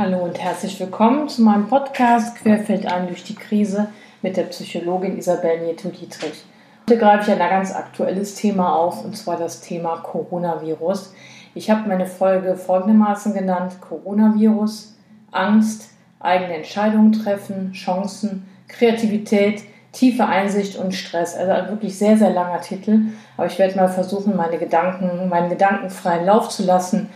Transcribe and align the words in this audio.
Hallo 0.00 0.24
und 0.24 0.38
herzlich 0.42 0.80
willkommen 0.80 1.28
zu 1.28 1.42
meinem 1.42 1.68
Podcast 1.68 2.34
Querfeld 2.36 2.90
ein 2.90 3.08
durch 3.08 3.22
die 3.22 3.34
Krise 3.34 3.88
mit 4.22 4.38
der 4.38 4.44
Psychologin 4.44 5.18
Isabel 5.18 5.60
Nieto-Dietrich. 5.60 6.42
Heute 6.88 6.98
greife 6.98 7.30
ich 7.30 7.38
ein 7.38 7.50
ganz 7.50 7.74
aktuelles 7.74 8.34
Thema 8.34 8.74
auf 8.74 9.04
und 9.04 9.14
zwar 9.14 9.36
das 9.36 9.60
Thema 9.60 9.98
Coronavirus. 9.98 11.12
Ich 11.54 11.68
habe 11.68 11.86
meine 11.86 12.06
Folge 12.06 12.56
folgendermaßen 12.56 13.34
genannt: 13.34 13.74
Coronavirus, 13.82 14.96
Angst, 15.32 15.90
eigene 16.18 16.54
Entscheidungen 16.54 17.12
treffen, 17.12 17.72
Chancen, 17.72 18.48
Kreativität, 18.68 19.64
tiefe 19.92 20.24
Einsicht 20.24 20.78
und 20.78 20.94
Stress. 20.94 21.36
Also 21.36 21.52
ein 21.52 21.68
wirklich 21.68 21.98
sehr, 21.98 22.16
sehr 22.16 22.30
langer 22.30 22.62
Titel. 22.62 23.00
Aber 23.36 23.48
ich 23.48 23.58
werde 23.58 23.76
mal 23.76 23.88
versuchen, 23.88 24.34
meine 24.34 24.56
Gedanken, 24.56 25.28
meinen 25.28 25.50
Gedanken 25.50 25.90
freien 25.90 26.24
Lauf 26.24 26.48
zu 26.48 26.64
lassen 26.64 27.10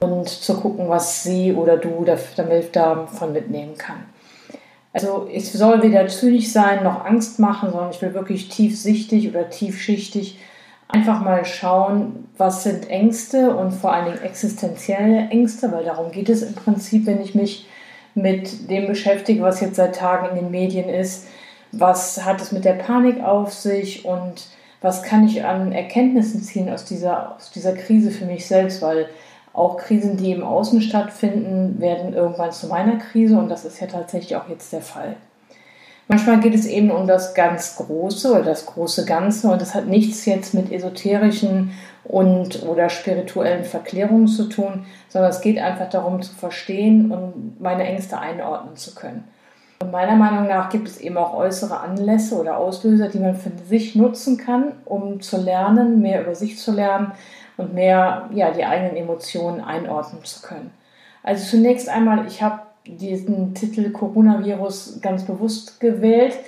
und 0.00 0.28
zu 0.28 0.54
gucken, 0.54 0.88
was 0.88 1.22
sie 1.22 1.52
oder 1.52 1.76
du 1.76 2.04
damit 2.04 2.74
davon 2.74 3.32
mitnehmen 3.32 3.76
kann. 3.76 4.04
Also 4.92 5.28
ich 5.30 5.52
soll 5.52 5.82
weder 5.82 6.08
zynisch 6.08 6.48
sein 6.50 6.82
noch 6.82 7.04
Angst 7.04 7.38
machen, 7.38 7.70
sondern 7.70 7.90
ich 7.90 8.02
will 8.02 8.14
wirklich 8.14 8.48
tiefsichtig 8.48 9.28
oder 9.28 9.48
tiefschichtig 9.48 10.38
einfach 10.88 11.20
mal 11.20 11.44
schauen, 11.44 12.28
was 12.36 12.64
sind 12.64 12.90
Ängste 12.90 13.54
und 13.54 13.72
vor 13.72 13.92
allen 13.92 14.06
Dingen 14.06 14.22
existenzielle 14.22 15.28
Ängste, 15.28 15.70
weil 15.70 15.84
darum 15.84 16.10
geht 16.10 16.28
es 16.28 16.42
im 16.42 16.54
Prinzip, 16.54 17.06
wenn 17.06 17.20
ich 17.20 17.34
mich 17.36 17.68
mit 18.14 18.68
dem 18.68 18.88
beschäftige, 18.88 19.42
was 19.42 19.60
jetzt 19.60 19.76
seit 19.76 19.94
Tagen 19.94 20.30
in 20.30 20.36
den 20.36 20.50
Medien 20.50 20.88
ist. 20.88 21.26
Was 21.72 22.24
hat 22.24 22.40
es 22.40 22.50
mit 22.50 22.64
der 22.64 22.72
Panik 22.72 23.22
auf 23.22 23.52
sich 23.52 24.04
und 24.04 24.48
was 24.80 25.04
kann 25.04 25.24
ich 25.24 25.44
an 25.44 25.70
Erkenntnissen 25.70 26.42
ziehen 26.42 26.68
aus 26.68 26.84
dieser, 26.84 27.36
aus 27.36 27.52
dieser 27.52 27.74
Krise 27.74 28.10
für 28.10 28.24
mich 28.24 28.46
selbst, 28.46 28.82
weil 28.82 29.08
auch 29.52 29.76
Krisen, 29.76 30.16
die 30.16 30.32
im 30.32 30.44
Außen 30.44 30.80
stattfinden, 30.80 31.80
werden 31.80 32.14
irgendwann 32.14 32.52
zu 32.52 32.68
meiner 32.68 32.96
Krise 32.96 33.38
und 33.38 33.48
das 33.48 33.64
ist 33.64 33.80
ja 33.80 33.86
tatsächlich 33.86 34.36
auch 34.36 34.48
jetzt 34.48 34.72
der 34.72 34.82
Fall. 34.82 35.16
Manchmal 36.08 36.40
geht 36.40 36.54
es 36.54 36.66
eben 36.66 36.90
um 36.90 37.06
das 37.06 37.34
ganz 37.34 37.76
Große 37.76 38.32
oder 38.32 38.42
das 38.42 38.66
große 38.66 39.04
Ganze 39.04 39.48
und 39.48 39.62
das 39.62 39.76
hat 39.76 39.86
nichts 39.86 40.26
jetzt 40.26 40.54
mit 40.54 40.72
esoterischen 40.72 41.70
und 42.02 42.64
oder 42.64 42.88
spirituellen 42.88 43.64
Verklärungen 43.64 44.26
zu 44.26 44.48
tun, 44.48 44.86
sondern 45.08 45.30
es 45.30 45.40
geht 45.40 45.58
einfach 45.58 45.88
darum 45.88 46.20
zu 46.20 46.34
verstehen 46.34 47.12
und 47.12 47.60
meine 47.60 47.84
Ängste 47.84 48.18
einordnen 48.18 48.74
zu 48.74 48.94
können. 48.96 49.22
Und 49.82 49.92
meiner 49.92 50.16
Meinung 50.16 50.48
nach 50.48 50.68
gibt 50.68 50.88
es 50.88 50.98
eben 50.98 51.16
auch 51.16 51.32
äußere 51.32 51.78
Anlässe 51.78 52.34
oder 52.34 52.58
Auslöser, 52.58 53.08
die 53.08 53.18
man 53.18 53.36
für 53.36 53.52
sich 53.66 53.94
nutzen 53.94 54.36
kann, 54.36 54.72
um 54.84 55.20
zu 55.20 55.36
lernen, 55.36 56.02
mehr 56.02 56.22
über 56.22 56.34
sich 56.34 56.58
zu 56.58 56.72
lernen, 56.72 57.12
und 57.56 57.74
mehr 57.74 58.28
ja, 58.32 58.50
die 58.50 58.64
eigenen 58.64 58.96
Emotionen 58.96 59.60
einordnen 59.60 60.24
zu 60.24 60.42
können. 60.42 60.70
Also 61.22 61.44
zunächst 61.44 61.88
einmal, 61.88 62.26
ich 62.26 62.42
habe 62.42 62.62
diesen 62.86 63.54
Titel 63.54 63.90
Coronavirus 63.90 65.00
ganz 65.02 65.24
bewusst 65.24 65.80
gewählt, 65.80 66.38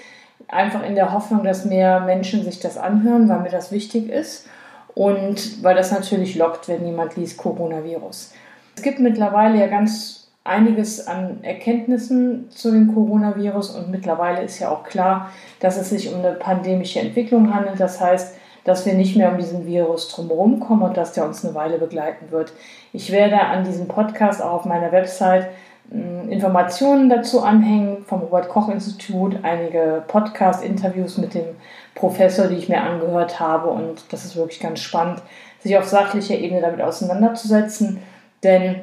einfach 0.48 0.82
in 0.82 0.94
der 0.94 1.12
Hoffnung, 1.12 1.44
dass 1.44 1.64
mehr 1.64 2.00
Menschen 2.00 2.44
sich 2.44 2.60
das 2.60 2.78
anhören, 2.78 3.28
weil 3.28 3.40
mir 3.40 3.50
das 3.50 3.70
wichtig 3.70 4.08
ist 4.08 4.46
und 4.94 5.62
weil 5.62 5.74
das 5.74 5.92
natürlich 5.92 6.36
lockt, 6.36 6.68
wenn 6.68 6.84
jemand 6.84 7.16
liest 7.16 7.38
Coronavirus. 7.38 8.32
Es 8.76 8.82
gibt 8.82 8.98
mittlerweile 8.98 9.58
ja 9.58 9.66
ganz 9.66 10.22
einiges 10.44 11.06
an 11.06 11.38
Erkenntnissen 11.42 12.50
zu 12.50 12.72
dem 12.72 12.92
Coronavirus 12.94 13.70
und 13.76 13.90
mittlerweile 13.90 14.42
ist 14.42 14.58
ja 14.58 14.70
auch 14.70 14.82
klar, 14.82 15.30
dass 15.60 15.76
es 15.76 15.90
sich 15.90 16.12
um 16.12 16.18
eine 16.18 16.32
pandemische 16.32 17.00
Entwicklung 17.00 17.54
handelt. 17.54 17.78
Das 17.78 18.00
heißt, 18.00 18.34
dass 18.64 18.86
wir 18.86 18.94
nicht 18.94 19.16
mehr 19.16 19.32
um 19.32 19.38
diesen 19.38 19.66
Virus 19.66 20.08
drumherum 20.08 20.60
kommen 20.60 20.82
und 20.82 20.96
dass 20.96 21.12
der 21.12 21.24
uns 21.24 21.44
eine 21.44 21.54
Weile 21.54 21.78
begleiten 21.78 22.30
wird. 22.30 22.52
Ich 22.92 23.10
werde 23.10 23.40
an 23.40 23.64
diesem 23.64 23.88
Podcast 23.88 24.42
auch 24.42 24.52
auf 24.52 24.64
meiner 24.64 24.92
Website 24.92 25.48
hm, 25.90 26.30
Informationen 26.30 27.08
dazu 27.08 27.42
anhängen 27.42 28.04
vom 28.04 28.20
Robert 28.20 28.48
Koch 28.48 28.68
Institut, 28.68 29.36
einige 29.42 30.02
Podcast-Interviews 30.06 31.18
mit 31.18 31.34
dem 31.34 31.56
Professor, 31.94 32.46
die 32.46 32.56
ich 32.56 32.68
mir 32.68 32.80
angehört 32.80 33.40
habe 33.40 33.68
und 33.68 34.04
das 34.10 34.24
ist 34.24 34.36
wirklich 34.36 34.60
ganz 34.60 34.80
spannend, 34.80 35.22
sich 35.60 35.76
auf 35.76 35.86
sachlicher 35.86 36.36
Ebene 36.36 36.60
damit 36.60 36.80
auseinanderzusetzen, 36.80 37.98
denn 38.42 38.76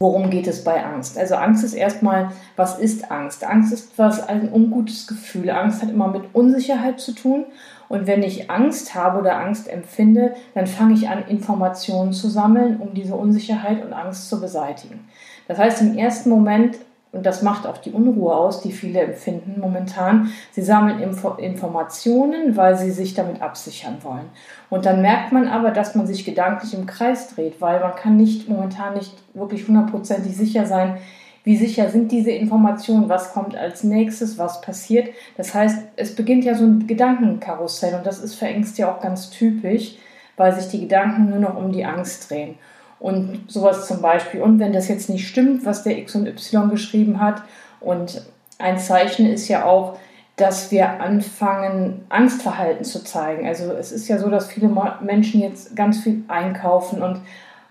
Worum 0.00 0.28
geht 0.28 0.48
es 0.48 0.64
bei 0.64 0.84
Angst? 0.84 1.16
Also 1.16 1.36
Angst 1.36 1.62
ist 1.62 1.72
erstmal, 1.72 2.30
was 2.56 2.78
ist 2.80 3.12
Angst? 3.12 3.44
Angst 3.44 3.72
ist 3.72 3.96
was, 3.96 4.26
ein 4.26 4.52
ungutes 4.52 5.06
Gefühl. 5.06 5.50
Angst 5.50 5.82
hat 5.82 5.90
immer 5.90 6.08
mit 6.08 6.22
Unsicherheit 6.32 6.98
zu 6.98 7.12
tun. 7.12 7.46
Und 7.88 8.06
wenn 8.06 8.22
ich 8.22 8.50
Angst 8.50 8.94
habe 8.94 9.20
oder 9.20 9.38
Angst 9.38 9.68
empfinde, 9.68 10.34
dann 10.54 10.66
fange 10.66 10.94
ich 10.94 11.08
an, 11.08 11.26
Informationen 11.28 12.12
zu 12.12 12.28
sammeln, 12.28 12.80
um 12.80 12.94
diese 12.94 13.14
Unsicherheit 13.14 13.84
und 13.84 13.92
Angst 13.92 14.28
zu 14.28 14.40
beseitigen. 14.40 15.08
Das 15.48 15.58
heißt, 15.58 15.82
im 15.82 15.96
ersten 15.96 16.30
Moment 16.30 16.78
und 17.14 17.24
das 17.24 17.42
macht 17.42 17.66
auch 17.66 17.78
die 17.78 17.92
Unruhe 17.92 18.34
aus, 18.34 18.60
die 18.60 18.72
viele 18.72 19.00
empfinden 19.00 19.60
momentan. 19.60 20.32
Sie 20.50 20.62
sammeln 20.62 20.98
Info 20.98 21.30
Informationen, 21.34 22.56
weil 22.56 22.76
sie 22.76 22.90
sich 22.90 23.14
damit 23.14 23.40
absichern 23.40 23.98
wollen. 24.02 24.28
Und 24.68 24.84
dann 24.84 25.00
merkt 25.00 25.30
man 25.30 25.46
aber, 25.46 25.70
dass 25.70 25.94
man 25.94 26.08
sich 26.08 26.24
gedanklich 26.24 26.74
im 26.74 26.86
Kreis 26.86 27.32
dreht, 27.32 27.60
weil 27.60 27.78
man 27.78 27.94
kann 27.94 28.16
nicht 28.16 28.48
momentan 28.48 28.94
nicht 28.94 29.14
wirklich 29.32 29.68
hundertprozentig 29.68 30.36
sicher 30.36 30.66
sein, 30.66 30.96
wie 31.44 31.56
sicher 31.56 31.90
sind 31.90 32.10
diese 32.10 32.30
Informationen, 32.30 33.08
was 33.08 33.32
kommt 33.32 33.54
als 33.54 33.84
nächstes, 33.84 34.38
was 34.38 34.60
passiert. 34.62 35.10
Das 35.36 35.54
heißt, 35.54 35.78
es 35.96 36.16
beginnt 36.16 36.44
ja 36.44 36.54
so 36.54 36.64
ein 36.64 36.86
Gedankenkarussell 36.86 37.94
und 37.94 38.06
das 38.06 38.18
ist 38.18 38.34
für 38.34 38.46
Ängste 38.46 38.82
ja 38.82 38.92
auch 38.92 39.00
ganz 39.00 39.30
typisch, 39.30 39.96
weil 40.36 40.54
sich 40.54 40.68
die 40.68 40.80
Gedanken 40.80 41.30
nur 41.30 41.38
noch 41.38 41.56
um 41.56 41.70
die 41.70 41.84
Angst 41.84 42.30
drehen 42.30 42.56
und 42.98 43.44
sowas 43.48 43.86
zum 43.86 44.00
Beispiel. 44.00 44.40
Und 44.40 44.58
wenn 44.58 44.72
das 44.72 44.88
jetzt 44.88 45.10
nicht 45.10 45.28
stimmt, 45.28 45.66
was 45.66 45.82
der 45.82 45.98
X 45.98 46.14
und 46.14 46.26
Y 46.26 46.70
geschrieben 46.70 47.20
hat, 47.20 47.42
und 47.80 48.22
ein 48.58 48.78
Zeichen 48.78 49.26
ist 49.26 49.48
ja 49.48 49.64
auch, 49.64 49.98
dass 50.36 50.70
wir 50.70 51.00
anfangen, 51.00 52.06
Angstverhalten 52.08 52.84
zu 52.84 53.04
zeigen. 53.04 53.46
Also 53.46 53.72
es 53.72 53.92
ist 53.92 54.08
ja 54.08 54.18
so, 54.18 54.30
dass 54.30 54.48
viele 54.48 54.70
Menschen 55.00 55.40
jetzt 55.40 55.76
ganz 55.76 56.00
viel 56.00 56.24
einkaufen 56.26 57.02
und 57.02 57.20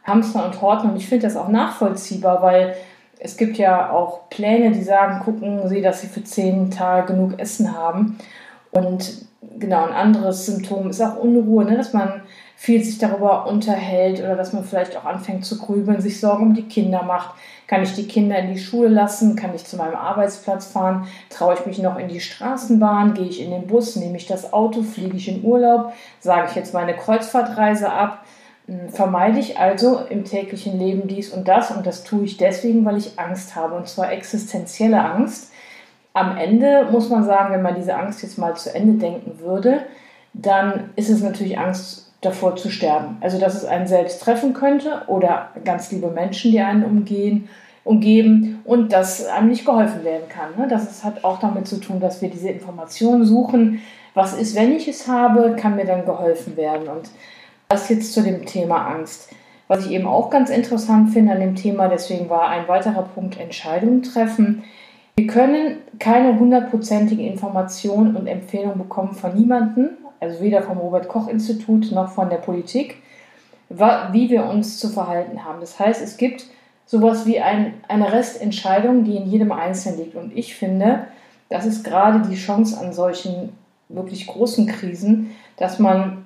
hamstern 0.04 0.46
und 0.46 0.62
horten. 0.62 0.92
Und 0.92 0.96
ich 0.96 1.08
finde 1.08 1.28
das 1.28 1.36
auch 1.36 1.50
nachvollziehbar, 1.50 2.42
weil 2.42 2.76
es 3.24 3.38
gibt 3.38 3.58
ja 3.58 3.90
auch 3.90 4.30
Pläne, 4.30 4.72
die 4.72 4.84
sagen, 4.84 5.24
gucken 5.24 5.70
Sie, 5.70 5.82
dass 5.82 6.02
Sie 6.02 6.08
für 6.08 6.24
zehn 6.24 6.70
Tage 6.70 7.14
genug 7.14 7.40
Essen 7.40 7.76
haben. 7.76 8.18
Und 8.72 9.26
genau, 9.58 9.86
ein 9.86 9.94
anderes 9.94 10.46
Symptom 10.46 10.90
ist 10.90 11.02
auch 11.02 11.18
Unruhe, 11.18 11.64
ne? 11.64 11.78
dass 11.78 11.94
man 11.94 12.22
viel 12.58 12.84
sich 12.84 12.98
darüber 12.98 13.48
unterhält 13.48 14.20
oder 14.20 14.36
dass 14.36 14.52
man 14.52 14.66
vielleicht 14.66 14.98
auch 14.98 15.06
anfängt 15.06 15.46
zu 15.46 15.58
grübeln, 15.58 16.02
sich 16.02 16.20
Sorgen 16.20 16.48
um 16.48 16.54
die 16.54 16.68
Kinder 16.68 17.04
macht. 17.04 17.36
Kann 17.68 17.82
ich 17.82 17.96
die 17.96 18.08
Kinder 18.08 18.38
in 18.40 18.54
die 18.54 18.60
Schule 18.60 18.90
lassen? 18.90 19.38
Kann 19.38 19.56
ich 19.56 19.64
zu 19.64 19.78
meinem 19.78 19.96
Arbeitsplatz 19.96 20.68
fahren? 20.68 21.08
Traue 21.30 21.54
ich 21.54 21.66
mich 21.66 21.80
noch 21.80 21.98
in 21.98 22.10
die 22.10 22.20
Straßenbahn? 22.20 23.14
Gehe 23.14 23.28
ich 23.28 23.42
in 23.42 23.52
den 23.52 23.68
Bus? 23.68 23.96
Nehme 23.96 24.18
ich 24.18 24.28
das 24.28 24.52
Auto? 24.52 24.84
Fliege 24.84 25.16
ich 25.16 25.30
in 25.30 25.46
Urlaub? 25.46 25.94
Sage 26.20 26.48
ich 26.50 26.56
jetzt 26.56 26.74
meine 26.74 26.94
Kreuzfahrtreise 26.94 27.90
ab? 27.90 28.26
Hm, 28.68 28.90
vermeide 28.90 29.40
ich 29.40 29.60
also 29.60 30.00
im 30.10 30.24
täglichen 30.24 30.80
Leben 30.80 31.08
dies 31.08 31.34
und 31.34 31.48
das 31.48 31.72
und 31.72 31.86
das 31.86 32.04
tue 32.04 32.26
ich 32.26 32.38
deswegen, 32.38 32.86
weil 32.86 32.98
ich 32.98 33.20
Angst 33.20 33.56
habe 33.56 33.76
und 33.76 33.88
zwar 33.88 34.12
existenzielle 34.12 35.04
Angst. 35.04 35.52
Am 36.14 36.38
Ende 36.38 36.88
muss 36.92 37.10
man 37.10 37.24
sagen, 37.24 37.54
wenn 37.54 37.62
man 37.62 37.76
diese 37.76 37.96
Angst 37.96 38.22
jetzt 38.22 38.38
mal 38.38 38.56
zu 38.56 38.74
Ende 38.74 39.00
denken 39.00 39.40
würde, 39.40 39.82
dann 40.34 40.92
ist 40.96 41.10
es 41.10 41.22
natürlich 41.22 41.58
Angst 41.58 42.12
davor 42.22 42.56
zu 42.56 42.70
sterben. 42.70 43.18
Also 43.22 43.40
dass 43.40 43.56
es 43.56 43.66
einen 43.66 43.88
selbst 43.88 44.22
treffen 44.22 44.54
könnte 44.54 45.04
oder 45.08 45.50
ganz 45.66 45.92
liebe 45.92 46.10
Menschen, 46.10 46.52
die 46.52 46.60
einen 46.60 46.86
umgehen, 46.86 47.50
umgeben 47.84 48.62
und 48.64 48.94
dass 48.94 49.26
einem 49.26 49.50
nicht 49.50 49.66
geholfen 49.66 50.06
werden 50.06 50.30
kann. 50.30 50.56
Ne? 50.58 50.68
Das 50.70 51.04
hat 51.04 51.24
auch 51.26 51.40
damit 51.40 51.68
zu 51.68 51.78
tun, 51.78 52.00
dass 52.00 52.22
wir 52.22 52.30
diese 52.30 52.50
Informationen 52.50 53.26
suchen. 53.26 53.82
Was 54.14 54.34
ist, 54.34 54.56
wenn 54.56 54.72
ich 54.72 54.88
es 54.88 55.08
habe, 55.08 55.56
kann 55.60 55.76
mir 55.76 55.86
dann 55.86 56.06
geholfen 56.06 56.56
werden. 56.56 56.88
Und 56.88 57.10
das 57.74 57.90
jetzt 57.90 58.14
zu 58.14 58.22
dem 58.22 58.46
Thema 58.46 58.88
Angst. 58.88 59.30
Was 59.68 59.86
ich 59.86 59.92
eben 59.92 60.08
auch 60.08 60.30
ganz 60.30 60.50
interessant 60.50 61.10
finde 61.12 61.34
an 61.34 61.40
dem 61.40 61.56
Thema, 61.56 61.88
deswegen 61.88 62.30
war 62.30 62.50
ein 62.50 62.68
weiterer 62.68 63.02
Punkt 63.02 63.40
Entscheidungen 63.40 64.04
treffen. 64.04 64.64
Wir 65.16 65.28
können 65.28 65.78
keine 66.00 66.40
hundertprozentige 66.40 67.26
Information 67.26 68.16
und 68.16 68.28
Empfehlung 68.28 68.78
bekommen 68.78 69.14
von 69.14 69.34
niemandem, 69.36 69.90
also 70.20 70.42
weder 70.42 70.62
vom 70.62 70.78
Robert 70.78 71.08
Koch 71.08 71.28
Institut 71.28 71.92
noch 71.92 72.12
von 72.12 72.30
der 72.30 72.38
Politik, 72.38 72.98
wie 73.70 74.30
wir 74.30 74.46
uns 74.46 74.78
zu 74.78 74.90
verhalten 74.90 75.44
haben. 75.44 75.60
Das 75.60 75.80
heißt, 75.80 76.02
es 76.02 76.18
gibt 76.18 76.46
sowas 76.86 77.26
wie 77.26 77.40
ein, 77.40 77.74
eine 77.88 78.12
Restentscheidung, 78.12 79.04
die 79.04 79.16
in 79.18 79.28
jedem 79.28 79.52
Einzelnen 79.52 80.00
liegt. 80.00 80.16
Und 80.16 80.38
ich 80.38 80.56
finde, 80.56 81.08
das 81.50 81.66
ist 81.66 81.84
gerade 81.84 82.28
die 82.30 82.36
Chance 82.36 82.80
an 82.80 82.94
solchen 82.94 83.54
wirklich 83.90 84.28
großen 84.28 84.68
Krisen, 84.68 85.32
dass 85.58 85.80
man 85.80 86.23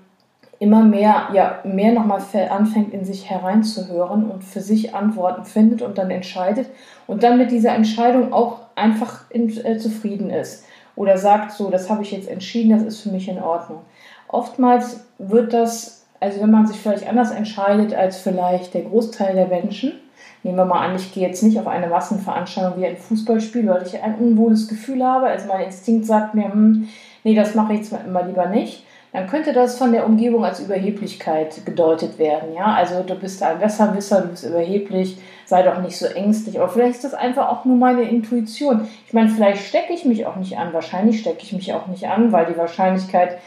immer 0.59 0.83
mehr, 0.83 1.29
ja, 1.33 1.59
mehr 1.63 1.93
nochmal 1.93 2.21
anfängt, 2.49 2.93
in 2.93 3.05
sich 3.05 3.29
hereinzuhören 3.29 4.29
und 4.29 4.43
für 4.43 4.61
sich 4.61 4.95
Antworten 4.95 5.45
findet 5.45 5.81
und 5.81 5.97
dann 5.97 6.09
entscheidet 6.09 6.67
und 7.05 7.23
dann 7.23 7.37
mit 7.37 7.51
dieser 7.51 7.75
Entscheidung 7.75 8.33
auch 8.33 8.59
einfach 8.75 9.25
in, 9.29 9.49
äh, 9.65 9.77
zufrieden 9.77 10.29
ist 10.29 10.65
oder 10.95 11.17
sagt 11.17 11.51
so, 11.51 11.69
das 11.69 11.89
habe 11.89 12.01
ich 12.01 12.11
jetzt 12.11 12.27
entschieden, 12.27 12.71
das 12.71 12.83
ist 12.83 13.01
für 13.01 13.09
mich 13.09 13.29
in 13.29 13.41
Ordnung. 13.41 13.81
Oftmals 14.27 15.05
wird 15.19 15.53
das, 15.53 16.05
also 16.19 16.41
wenn 16.41 16.51
man 16.51 16.65
sich 16.65 16.77
vielleicht 16.77 17.07
anders 17.07 17.31
entscheidet 17.31 17.93
als 17.93 18.17
vielleicht 18.17 18.73
der 18.73 18.81
Großteil 18.81 19.35
der 19.35 19.47
Menschen, 19.47 19.93
Nehmen 20.43 20.57
wir 20.57 20.65
mal 20.65 20.87
an, 20.87 20.95
ich 20.95 21.13
gehe 21.13 21.27
jetzt 21.27 21.43
nicht 21.43 21.59
auf 21.59 21.67
eine 21.67 21.87
Massenveranstaltung 21.87 22.79
wie 22.79 22.85
ein 22.85 22.95
Fußballspiel, 22.95 23.67
weil 23.67 23.85
ich 23.85 24.01
ein 24.01 24.15
unwohles 24.15 24.67
Gefühl 24.67 25.03
habe. 25.03 25.27
Also 25.27 25.47
mein 25.47 25.65
Instinkt 25.65 26.05
sagt 26.05 26.35
mir, 26.35 26.45
hm, 26.45 26.87
nee, 27.23 27.35
das 27.35 27.55
mache 27.55 27.73
ich 27.73 27.79
jetzt 27.79 28.07
mal 28.07 28.25
lieber 28.25 28.47
nicht. 28.47 28.85
Dann 29.17 29.25
könnte 29.25 29.51
das 29.51 29.79
von 29.79 29.93
der 29.93 30.05
Umgebung 30.05 30.45
als 30.45 30.59
Überheblichkeit 30.59 31.65
gedeutet 31.65 32.19
werden. 32.19 32.53
Ja? 32.53 32.75
Also 32.75 33.01
du 33.01 33.15
bist 33.15 33.41
ein 33.41 33.57
Besserwisser, 33.57 34.21
du 34.21 34.27
bist 34.27 34.45
überheblich, 34.45 35.17
sei 35.47 35.63
doch 35.63 35.81
nicht 35.81 35.97
so 35.97 36.05
ängstlich. 36.05 36.59
Aber 36.59 36.69
vielleicht 36.69 36.97
ist 36.97 37.03
das 37.03 37.15
einfach 37.15 37.49
auch 37.49 37.65
nur 37.65 37.77
meine 37.77 38.03
Intuition. 38.03 38.87
Ich 39.07 39.13
meine, 39.13 39.29
vielleicht 39.29 39.65
stecke 39.65 39.91
ich 39.91 40.05
mich 40.05 40.27
auch 40.27 40.35
nicht 40.35 40.59
an. 40.59 40.71
Wahrscheinlich 40.71 41.19
stecke 41.19 41.39
ich 41.41 41.51
mich 41.51 41.73
auch 41.73 41.87
nicht 41.87 42.07
an, 42.07 42.31
weil 42.31 42.45
die 42.45 42.59
Wahrscheinlichkeit, 42.59 43.39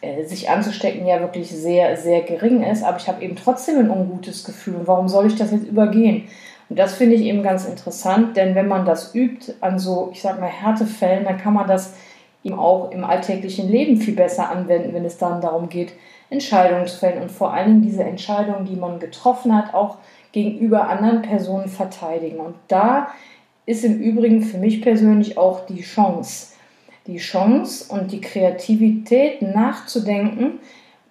äh, 0.00 0.22
sich 0.26 0.48
anzustecken, 0.48 1.04
ja 1.04 1.18
wirklich 1.18 1.50
sehr, 1.50 1.96
sehr 1.96 2.20
gering 2.20 2.62
ist. 2.62 2.84
Aber 2.84 2.98
ich 2.98 3.08
habe 3.08 3.20
eben 3.24 3.34
trotzdem 3.34 3.80
ein 3.80 3.90
ungutes 3.90 4.44
Gefühl. 4.44 4.82
Warum 4.84 5.08
soll 5.08 5.26
ich 5.26 5.34
das 5.34 5.50
jetzt 5.50 5.66
übergehen? 5.66 6.28
Und 6.68 6.78
das 6.78 6.94
finde 6.94 7.16
ich 7.16 7.22
eben 7.22 7.42
ganz 7.42 7.64
interessant, 7.64 8.36
denn 8.36 8.54
wenn 8.54 8.68
man 8.68 8.84
das 8.84 9.12
übt 9.12 9.54
an 9.60 9.80
so, 9.80 10.10
ich 10.12 10.22
sag 10.22 10.38
mal, 10.38 10.46
Härtefällen, 10.46 11.24
dann 11.24 11.36
kann 11.36 11.54
man 11.54 11.66
das 11.66 11.94
eben 12.44 12.58
auch 12.58 12.90
im 12.90 13.04
alltäglichen 13.04 13.68
Leben 13.68 13.98
viel 13.98 14.14
besser 14.14 14.50
anwenden, 14.50 14.94
wenn 14.94 15.04
es 15.04 15.18
dann 15.18 15.40
darum 15.40 15.68
geht, 15.68 15.92
Entscheidungen 16.30 16.86
zu 16.86 16.98
fällen 16.98 17.22
und 17.22 17.30
vor 17.30 17.54
Dingen 17.56 17.82
diese 17.82 18.04
Entscheidungen, 18.04 18.64
die 18.64 18.76
man 18.76 19.00
getroffen 19.00 19.54
hat, 19.54 19.74
auch 19.74 19.98
gegenüber 20.32 20.88
anderen 20.88 21.22
Personen 21.22 21.68
verteidigen. 21.68 22.38
Und 22.38 22.54
da 22.68 23.08
ist 23.66 23.84
im 23.84 23.98
Übrigen 23.98 24.42
für 24.42 24.58
mich 24.58 24.80
persönlich 24.80 25.36
auch 25.36 25.66
die 25.66 25.82
Chance, 25.82 26.54
die 27.06 27.18
Chance 27.18 27.92
und 27.92 28.12
die 28.12 28.20
Kreativität 28.20 29.42
nachzudenken, 29.42 30.60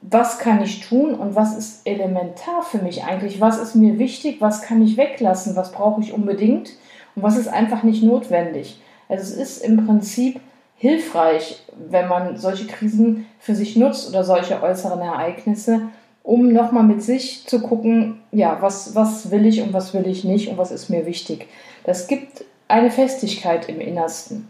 was 0.02 0.40
kann 0.40 0.64
ich 0.64 0.88
tun 0.88 1.14
und 1.14 1.36
was 1.36 1.58
ist 1.58 1.86
elementar 1.86 2.62
für 2.64 2.78
mich 2.78 3.04
eigentlich, 3.04 3.42
was 3.42 3.60
ist 3.60 3.76
mir 3.76 4.00
wichtig, 4.00 4.40
was 4.40 4.62
kann 4.62 4.82
ich 4.82 4.96
weglassen, 4.96 5.58
was 5.58 5.74
brauche 5.74 6.02
ich 6.02 6.14
unbedingt? 6.14 6.72
Und 7.16 7.24
was 7.24 7.38
ist 7.38 7.50
einfach 7.50 7.84
nicht 7.84 8.02
notwendig. 8.02 8.82
Also 9.10 9.24
es 9.24 9.36
ist 9.36 9.66
im 9.66 9.86
Prinzip 9.86 10.40
hilfreich, 10.80 11.62
wenn 11.90 12.08
man 12.08 12.38
solche 12.38 12.66
Krisen 12.66 13.28
für 13.38 13.54
sich 13.54 13.76
nutzt 13.76 14.10
oder 14.10 14.24
solche 14.24 14.64
äußeren 14.64 15.02
Ereignisse, 15.02 15.82
um 16.24 16.52
nochmal 16.54 16.84
mit 16.84 17.04
sich 17.04 17.46
zu 17.46 17.62
gucken, 17.62 18.22
ja, 18.32 18.58
was, 18.62 18.96
was 18.96 19.30
will 19.30 19.46
ich 19.46 19.62
und 19.62 19.74
was 19.74 19.94
will 19.94 20.08
ich 20.08 20.24
nicht 20.24 20.50
und 20.50 20.58
was 20.58 20.72
ist 20.72 20.90
mir 20.90 21.06
wichtig. 21.06 21.48
Das 21.84 22.08
gibt 22.08 22.46
eine 22.70 22.92
Festigkeit 22.92 23.68
im 23.68 23.82
Innersten. 23.82 24.48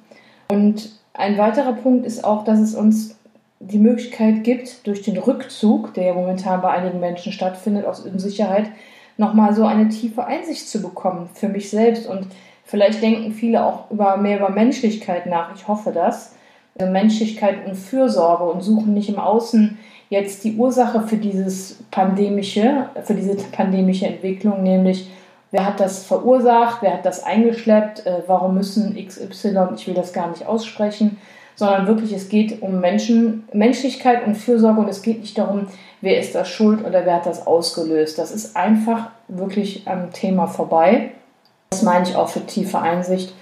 Und 0.50 0.92
ein 1.14 1.38
weiterer 1.38 1.74
Punkt 1.74 2.06
ist 2.06 2.24
auch, 2.24 2.44
dass 2.44 2.60
es 2.60 2.76
uns 2.76 3.16
die 3.60 3.80
Möglichkeit 3.80 4.44
gibt, 4.44 4.86
durch 4.86 5.02
den 5.02 5.18
Rückzug, 5.18 5.94
der 5.96 6.06
ja 6.06 6.14
momentan 6.14 6.62
bei 6.62 6.70
einigen 6.70 7.00
Menschen 7.00 7.32
stattfindet, 7.32 7.86
aus 7.86 8.02
Unsicherheit, 8.02 8.70
nochmal 9.18 9.54
so 9.54 9.66
eine 9.66 9.90
tiefe 9.90 10.26
Einsicht 10.26 10.70
zu 10.70 10.82
bekommen 10.82 11.30
für 11.34 11.50
mich 11.50 11.70
selbst. 11.70 12.08
Und 12.08 12.28
vielleicht 12.70 13.02
denken 13.02 13.32
viele 13.32 13.66
auch 13.66 13.90
über, 13.90 14.16
mehr 14.18 14.38
über 14.38 14.50
Menschlichkeit 14.50 15.26
nach. 15.26 15.54
Ich 15.56 15.68
hoffe 15.68 15.92
das. 15.92 16.36
Also 16.78 16.92
Menschlichkeit 16.92 17.66
und 17.66 17.76
Fürsorge 17.76 18.44
und 18.44 18.62
suchen 18.62 18.94
nicht 18.94 19.10
im 19.10 19.18
Außen 19.20 19.78
jetzt 20.10 20.44
die 20.44 20.56
Ursache 20.56 21.02
für 21.02 21.18
dieses 21.18 21.84
pandemische, 21.92 22.90
für 23.04 23.16
diese 23.16 23.36
pandemische 23.36 24.08
Entwicklung, 24.08 24.64
nämlich 24.64 25.10
wer 25.52 25.66
hat 25.66 25.80
das 25.80 26.06
verursacht, 26.06 26.82
wer 26.82 26.94
hat 26.94 27.06
das 27.06 27.24
eingeschleppt, 27.24 28.06
äh, 28.06 28.22
warum 28.28 28.56
müssen 28.56 28.96
XY, 28.96 29.70
ich 29.76 29.88
will 29.88 29.96
das 29.96 30.14
gar 30.14 30.30
nicht 30.30 30.46
aussprechen, 30.46 31.18
sondern 31.56 31.88
wirklich 31.88 32.14
es 32.14 32.30
geht 32.30 32.62
um 32.62 32.80
Menschen, 32.80 33.48
Menschlichkeit 33.52 34.26
und 34.26 34.36
Fürsorge 34.36 34.80
und 34.80 34.90
es 34.90 35.02
geht 35.02 35.20
nicht 35.20 35.38
darum, 35.38 35.68
wer 36.02 36.20
ist 36.20 36.34
das 36.34 36.48
schuld 36.48 36.86
oder 36.86 37.06
wer 37.06 37.16
hat 37.16 37.26
das 37.26 37.46
ausgelöst. 37.46 38.18
Das 38.18 38.32
ist 38.32 38.56
einfach 38.56 39.10
wirklich 39.28 39.88
am 39.88 40.14
Thema 40.14 40.48
vorbei. 40.48 41.12
Das 41.70 41.82
meine 41.84 42.08
ich 42.08 42.16
auch 42.16 42.30
für 42.30 42.46
tiefe 42.46 42.80
Einsicht 42.80 43.34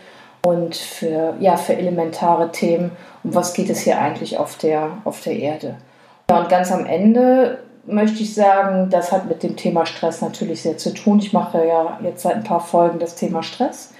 und 0.45 0.75
für, 0.75 1.35
ja, 1.39 1.57
für 1.57 1.75
elementare 1.75 2.51
Themen. 2.51 2.91
Um 3.23 3.35
was 3.35 3.53
geht 3.53 3.69
es 3.69 3.79
hier 3.79 3.99
eigentlich 3.99 4.37
auf 4.37 4.57
der, 4.57 4.89
auf 5.03 5.21
der 5.21 5.37
Erde? 5.37 5.75
Ja, 6.29 6.39
und 6.39 6.49
ganz 6.49 6.71
am 6.71 6.85
Ende 6.85 7.59
möchte 7.85 8.21
ich 8.21 8.33
sagen, 8.33 8.89
das 8.89 9.11
hat 9.11 9.27
mit 9.27 9.43
dem 9.43 9.55
Thema 9.55 9.85
Stress 9.85 10.21
natürlich 10.21 10.61
sehr 10.61 10.77
zu 10.77 10.93
tun. 10.93 11.19
Ich 11.19 11.33
mache 11.33 11.65
ja 11.65 11.99
jetzt 12.03 12.23
seit 12.23 12.35
ein 12.35 12.43
paar 12.43 12.59
Folgen 12.59 12.99
das 12.99 13.15
Thema 13.15 13.43
Stress, 13.43 13.93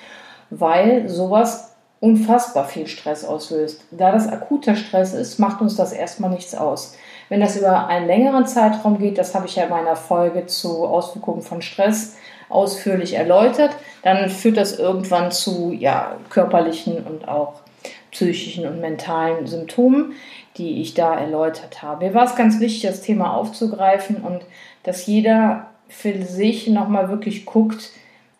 weil 0.49 1.07
sowas 1.07 1.75
unfassbar 1.99 2.65
viel 2.65 2.87
Stress 2.87 3.25
auslöst. 3.25 3.81
Da 3.91 4.11
das 4.11 4.27
akuter 4.27 4.75
Stress 4.75 5.13
ist, 5.13 5.39
macht 5.39 5.61
uns 5.61 5.75
das 5.75 5.93
erstmal 5.93 6.29
nichts 6.29 6.53
aus. 6.53 6.95
Wenn 7.29 7.41
das 7.41 7.57
über 7.57 7.87
einen 7.87 8.07
längeren 8.07 8.47
Zeitraum 8.47 8.99
geht, 8.99 9.17
das 9.17 9.35
habe 9.35 9.47
ich 9.47 9.55
ja 9.55 9.63
in 9.63 9.69
meiner 9.69 9.95
Folge 9.95 10.45
zu 10.45 10.85
Auswirkungen 10.85 11.41
von 11.41 11.61
Stress 11.61 12.15
ausführlich 12.49 13.13
erläutert, 13.13 13.71
dann 14.03 14.29
führt 14.29 14.57
das 14.57 14.79
irgendwann 14.79 15.31
zu 15.31 15.71
ja, 15.71 16.15
körperlichen 16.29 17.03
und 17.03 17.27
auch 17.27 17.55
psychischen 18.11 18.65
und 18.65 18.79
mentalen 18.79 19.45
Symptomen, 19.47 20.13
die 20.57 20.81
ich 20.81 20.93
da 20.93 21.19
erläutert 21.19 21.81
habe. 21.81 22.05
Mir 22.05 22.13
war 22.13 22.25
es 22.25 22.35
ganz 22.35 22.59
wichtig, 22.59 22.89
das 22.89 23.01
Thema 23.01 23.35
aufzugreifen 23.35 24.17
und 24.17 24.41
dass 24.83 25.05
jeder 25.05 25.67
für 25.89 26.21
sich 26.23 26.67
nochmal 26.67 27.09
wirklich 27.09 27.45
guckt, 27.45 27.91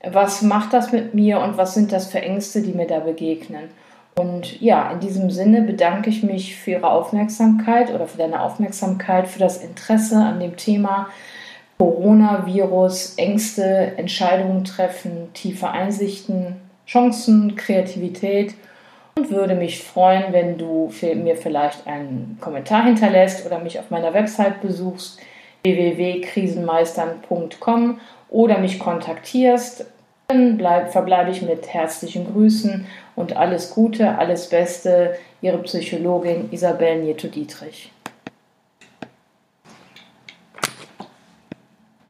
was 0.04 0.42
macht 0.42 0.74
das 0.74 0.92
mit 0.92 1.14
mir 1.14 1.40
und 1.40 1.58
was 1.58 1.74
sind 1.74 1.92
das 1.92 2.08
für 2.08 2.22
Ängste, 2.22 2.62
die 2.62 2.74
mir 2.74 2.88
da 2.88 3.00
begegnen. 3.00 3.70
Und 4.18 4.60
ja, 4.62 4.92
in 4.92 5.00
diesem 5.00 5.30
Sinne 5.30 5.62
bedanke 5.62 6.10
ich 6.10 6.24
mich 6.24 6.56
für 6.56 6.72
Ihre 6.72 6.90
Aufmerksamkeit 6.90 7.94
oder 7.94 8.08
für 8.08 8.18
deine 8.18 8.42
Aufmerksamkeit, 8.42 9.28
für 9.28 9.38
das 9.38 9.64
Interesse 9.64 10.18
an 10.18 10.40
dem 10.40 10.58
Thema 10.58 11.10
Coronavirus, 11.78 13.14
Ängste, 13.18 13.94
Entscheidungen 13.98 14.64
treffen, 14.64 15.32
tiefe 15.34 15.70
Einsichten, 15.70 16.56
Chancen, 16.88 17.56
Kreativität 17.56 18.56
und 19.16 19.30
würde 19.30 19.54
mich 19.54 19.84
freuen, 19.84 20.34
wenn 20.34 20.58
du 20.58 20.92
mir 21.02 21.36
vielleicht 21.36 21.86
einen 21.86 22.40
Kommentar 22.42 22.86
hinterlässt 22.86 23.46
oder 23.46 23.60
mich 23.60 23.78
auf 23.78 23.92
meiner 23.92 24.16
Website 24.16 24.62
besuchst 24.62 25.20
www.krisenmeistern.com 25.64 28.00
oder 28.30 28.58
mich 28.58 28.80
kontaktierst. 28.80 29.86
Dann 30.30 30.58
bleib, 30.58 30.92
verbleibe 30.92 31.32
ich 31.32 31.42
mit 31.42 31.74
herzlichen 31.74 32.30
Grüßen 32.30 32.86
und 33.16 33.38
alles 33.38 33.70
Gute, 33.70 34.18
alles 34.18 34.50
Beste, 34.50 35.18
Ihre 35.42 35.60
Psychologin 35.60 36.52
Isabel 36.52 37.02
Nieto-Dietrich. 37.02 37.94